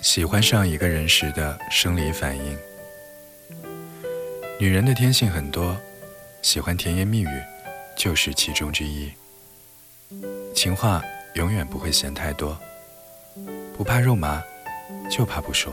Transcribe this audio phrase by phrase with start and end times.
[0.00, 2.58] 喜欢上一个人时的生理反应。
[4.58, 5.76] 女人的天性很多，
[6.42, 7.28] 喜欢甜言蜜语
[7.96, 9.12] 就是其中之一。
[10.54, 11.02] 情话
[11.34, 12.58] 永远不会嫌太多，
[13.76, 14.42] 不怕肉麻，
[15.10, 15.72] 就怕不说。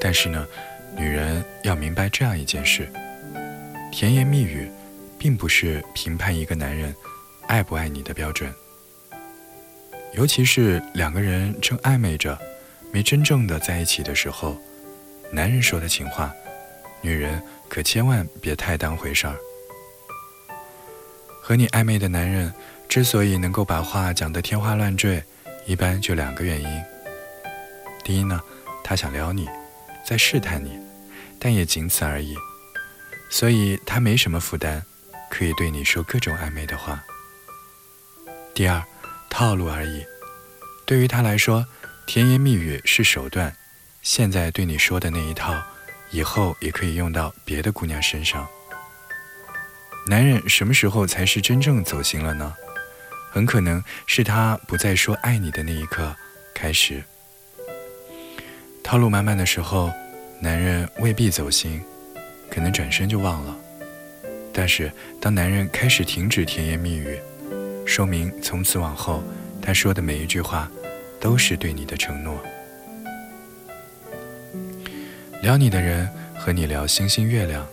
[0.00, 0.46] 但是呢，
[0.96, 2.90] 女人要明白这样一件事：
[3.92, 4.70] 甜言蜜语，
[5.18, 6.94] 并不是评判一个男人
[7.46, 8.52] 爱不爱你的标准。
[10.12, 12.38] 尤其是两个人正暧昧着，
[12.92, 14.58] 没真正的在一起的时候，
[15.32, 16.32] 男人说的情话。
[17.02, 19.34] 女人可千万别太当回事儿。
[21.40, 22.52] 和你暧昧的男人
[22.88, 25.22] 之所以能够把话讲得天花乱坠，
[25.64, 26.68] 一般就两个原因。
[28.04, 28.38] 第一呢，
[28.84, 29.48] 他想撩你，
[30.04, 30.78] 在试探你，
[31.38, 32.36] 但也仅此而已。
[33.30, 34.82] 所以他没什么负担，
[35.30, 37.02] 可以对你说各种暧昧的话。
[38.52, 38.84] 第二，
[39.40, 40.04] 套路而已。
[40.84, 41.64] 对于他来说，
[42.06, 43.56] 甜言蜜语是手段，
[44.02, 45.58] 现在对你说的那一套。
[46.10, 48.46] 以后也可以用到别的姑娘身上。
[50.06, 52.54] 男人什么时候才是真正走心了呢？
[53.30, 56.14] 很可能是他不再说爱你的那一刻
[56.54, 57.02] 开始。
[58.84, 59.90] 套路满满的时候，
[60.38, 61.82] 男人未必走心，
[62.50, 63.56] 可能转身就忘了。
[64.52, 67.18] 但是当男人开始停止甜言蜜语，
[67.90, 69.20] 说明从此往后
[69.60, 70.70] 他说的每一句话
[71.18, 72.40] 都是对你的承诺。
[75.42, 77.66] 撩你的人和你聊星星月亮，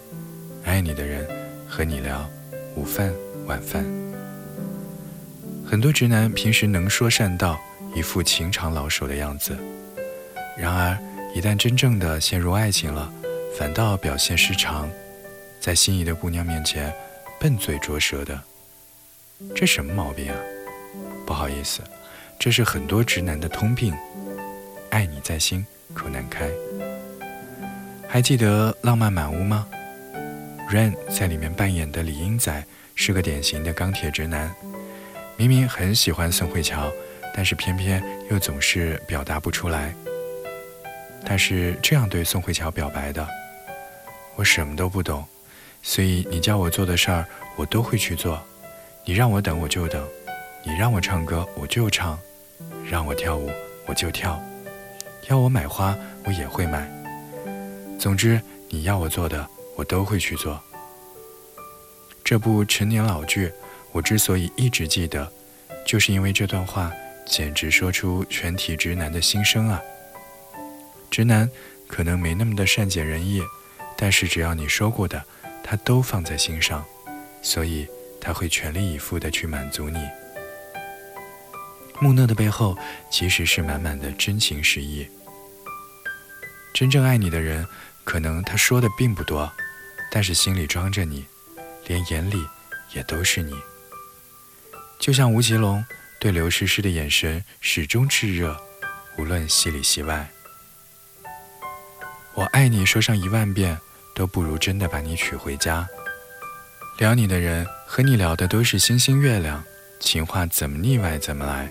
[0.66, 1.23] 爱你的人
[1.68, 2.28] 和你聊
[2.76, 3.14] 午饭
[3.45, 3.86] 晚饭。
[5.64, 7.60] 很多直男平时能说善道，
[7.94, 9.56] 一副情场老手的样子，
[10.58, 10.98] 然而
[11.36, 13.14] 一旦真正的陷入爱情了，
[13.56, 14.90] 反倒表现失常，
[15.60, 16.92] 在心仪的姑娘面前
[17.40, 18.42] 笨嘴拙舌的，
[19.55, 20.38] 这什么毛病啊？
[21.25, 21.81] 不好意思，
[22.39, 23.93] 这是很多直男的通病，
[24.89, 26.49] 爱你在心口难开。
[28.08, 29.67] 还记得《浪漫满屋》吗
[30.71, 32.65] ？Rain 在里面扮演的李英仔
[32.95, 34.53] 是个典型的钢铁直男，
[35.36, 36.92] 明明很喜欢宋慧乔，
[37.36, 39.93] 但是偏偏又总是表达不出来。
[41.23, 43.27] 他是这样对宋慧乔表白的
[44.36, 45.23] ：“我什么都不懂，
[45.83, 48.42] 所以你叫我做的事儿我都会去做。
[49.08, 50.06] 你让我等我就等，
[50.66, 52.20] 你让我唱歌我就唱，
[52.92, 53.50] 让我跳舞
[53.86, 54.38] 我就跳，
[55.30, 56.92] 要我买花我也会买。”
[57.98, 59.48] 总之，你要我做的，
[59.78, 60.62] 我都会去做。
[62.22, 63.50] 这部陈年老剧，
[63.94, 65.32] 我之所以一直记得，
[65.86, 66.92] 就是因为这段话
[67.26, 69.82] 简直说出全体直男的心声啊！
[71.10, 71.50] 直男
[71.88, 73.42] 可能没那么的善解人意，
[73.95, 75.24] 但是只要你说过的，
[75.64, 76.84] 他都放在心上，
[77.42, 77.88] 所以
[78.20, 80.00] 他会全力以赴的去满足你。
[82.00, 82.78] 木讷的背后，
[83.10, 85.08] 其实是满满的真情实意。
[86.73, 87.67] 真正爱你的人。
[88.08, 89.52] 可能他说的并不多，
[90.10, 91.26] 但是心里装着你，
[91.88, 92.42] 连眼里
[92.94, 93.54] 也都是你。
[94.98, 95.83] 就像吴奇隆
[96.17, 98.58] 对刘诗诗的眼神始终炽热，
[99.17, 100.30] 无论戏里戏外。
[102.33, 103.77] 我爱你说上一万遍，
[104.16, 105.86] 都不如真的把你娶回家。
[106.97, 109.63] 聊你的人和你聊的都是星星月亮，
[109.99, 111.69] 情话怎么腻歪怎么来。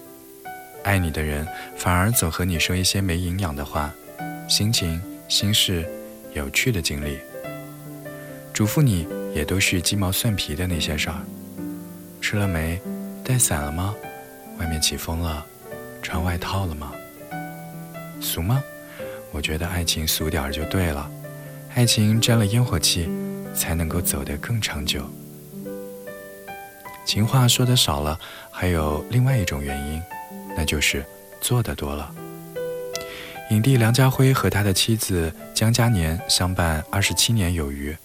[0.84, 1.44] 爱你的人
[1.76, 3.92] 反而总和你说一些没营养的话，
[4.48, 5.84] 心情心事。
[6.32, 7.18] 有趣的经历，
[8.52, 11.16] 嘱咐你也都是鸡毛蒜皮的那些事儿。
[12.20, 12.78] 吃了没？
[13.24, 13.94] 带伞了吗？
[14.58, 15.44] 外面起风了，
[16.02, 16.92] 穿外套了吗？
[18.20, 18.62] 俗吗？
[19.32, 21.10] 我觉得爱情俗点儿就对了，
[21.74, 23.08] 爱情沾了烟火气，
[23.56, 25.02] 才能够走得更长久。
[27.04, 28.18] 情话说的少了，
[28.50, 30.02] 还有另外一种原因，
[30.56, 31.04] 那就是
[31.40, 32.12] 做的多了。
[33.50, 37.96] 影帝梁家辉和他的妻子江嘉年相伴二十七年有余。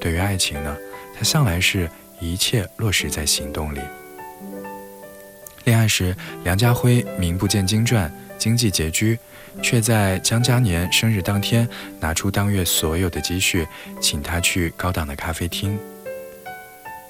[0.00, 0.76] 对于爱情呢，
[1.14, 1.90] 他向来是
[2.20, 3.80] 一切落实在行动里。
[5.64, 9.18] 恋爱时，梁家辉名不见经传，经济拮据，
[9.62, 11.68] 却在江嘉年生日当天
[12.00, 13.68] 拿出当月所有的积蓄，
[14.00, 15.78] 请他去高档的咖啡厅。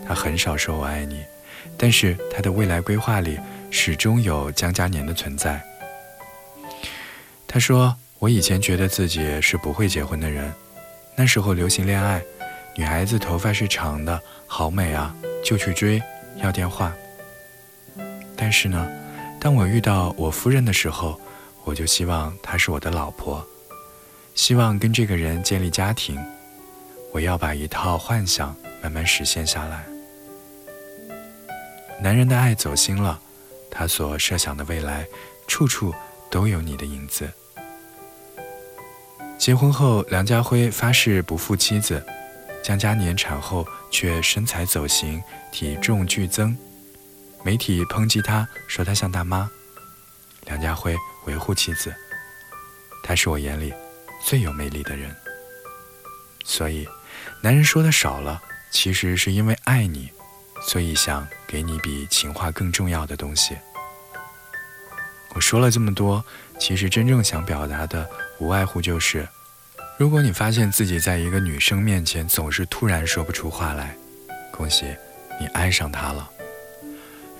[0.07, 1.23] 他很少说我爱你，
[1.79, 3.39] 但是他的未来规划里
[3.71, 5.63] 始终有江嘉年的存在。
[7.47, 10.53] 他说：“我以前觉得自己是不会结婚的人，
[11.15, 12.21] 那时候流行恋爱，
[12.77, 16.03] 女孩子头发是长的，好美啊，就去追，
[16.43, 16.93] 要电话。
[18.37, 18.89] 但是呢，
[19.41, 21.19] 当我遇到我夫人的时候，
[21.65, 23.45] 我就希望她是我的老婆，
[24.35, 26.23] 希望跟这个人建立家庭，
[27.11, 29.87] 我要把一套幻想慢慢实现下来。
[32.03, 33.19] 男人的爱走心了，
[33.71, 35.07] 他所设想的未来，
[35.47, 35.95] 处处
[36.29, 37.27] 都有你的影子。
[39.39, 42.05] 结婚后，梁家辉发誓不负妻子，
[42.63, 46.55] 江嘉年产后却身材走形，体重剧增，
[47.43, 49.51] 媒体抨击他说他像大妈。
[50.47, 50.97] 梁家辉
[51.27, 51.95] 维护妻子，
[53.03, 53.73] 他是我眼里
[54.25, 55.15] 最有魅力的人。
[56.45, 56.89] 所以，
[57.43, 60.11] 男人说的少了，其实是因为爱你，
[60.67, 63.57] 所以想给你比情话更重要的东西。
[65.35, 66.25] 我说了这么多，
[66.59, 68.09] 其实真正想表达的，
[68.39, 69.29] 无外乎就是：
[69.99, 73.95] 如果你发现自己在一个女生面前总是突然说不出话来，
[74.51, 74.87] 恭喜
[75.39, 76.29] 你爱上她了。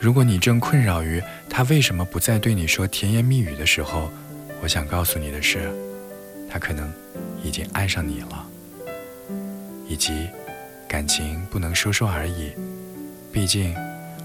[0.01, 4.11] 如果你正困扰于他为什么不再对你说甜言蜜语的时候，
[4.63, 5.71] 我想告诉你的是，
[6.51, 6.91] 他可能
[7.45, 8.47] 已经爱上你了。
[9.87, 10.27] 以及，
[10.89, 12.53] 感情不能说说而已，
[13.31, 13.77] 毕竟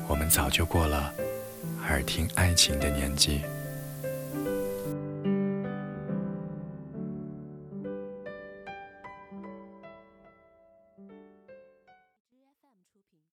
[0.08, 1.14] 我们早就过了
[1.90, 3.42] 耳听爱情的年纪。